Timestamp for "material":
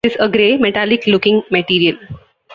1.51-1.95